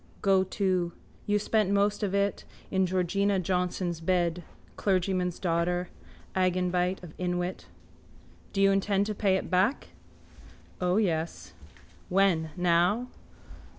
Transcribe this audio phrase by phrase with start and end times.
[0.23, 0.93] Go to!
[1.27, 4.43] You spent most of it in Georgina Johnson's bed,
[4.75, 5.89] clergyman's daughter.
[6.35, 7.67] Agenbite of inwit.
[8.51, 9.89] Do you intend to pay it back?
[10.81, 11.53] O, yes.
[12.09, 12.49] When?
[12.57, 13.09] Now?